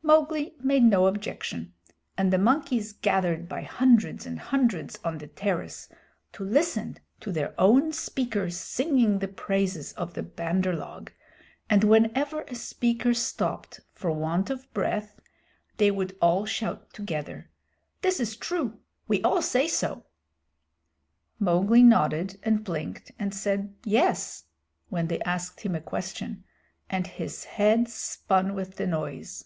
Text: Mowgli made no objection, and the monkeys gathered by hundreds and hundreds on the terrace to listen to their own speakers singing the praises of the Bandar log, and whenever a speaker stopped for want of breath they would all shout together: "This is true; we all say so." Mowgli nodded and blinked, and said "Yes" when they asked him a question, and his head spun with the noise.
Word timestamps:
Mowgli 0.00 0.54
made 0.60 0.84
no 0.84 1.06
objection, 1.06 1.74
and 2.16 2.32
the 2.32 2.38
monkeys 2.38 2.94
gathered 2.94 3.46
by 3.46 3.60
hundreds 3.60 4.24
and 4.24 4.38
hundreds 4.40 4.98
on 5.04 5.18
the 5.18 5.26
terrace 5.26 5.86
to 6.32 6.42
listen 6.44 6.96
to 7.20 7.30
their 7.30 7.52
own 7.60 7.92
speakers 7.92 8.56
singing 8.56 9.18
the 9.18 9.28
praises 9.28 9.92
of 9.94 10.14
the 10.14 10.22
Bandar 10.22 10.72
log, 10.74 11.12
and 11.68 11.84
whenever 11.84 12.40
a 12.44 12.54
speaker 12.54 13.12
stopped 13.12 13.80
for 13.92 14.10
want 14.10 14.48
of 14.48 14.72
breath 14.72 15.20
they 15.76 15.90
would 15.90 16.16
all 16.22 16.46
shout 16.46 16.90
together: 16.94 17.50
"This 18.00 18.18
is 18.18 18.34
true; 18.34 18.80
we 19.08 19.20
all 19.22 19.42
say 19.42 19.68
so." 19.68 20.06
Mowgli 21.38 21.82
nodded 21.82 22.38
and 22.42 22.64
blinked, 22.64 23.12
and 23.18 23.34
said 23.34 23.74
"Yes" 23.84 24.44
when 24.88 25.08
they 25.08 25.20
asked 25.22 25.60
him 25.60 25.74
a 25.74 25.82
question, 25.82 26.44
and 26.88 27.06
his 27.06 27.44
head 27.44 27.88
spun 27.90 28.54
with 28.54 28.76
the 28.76 28.86
noise. 28.86 29.44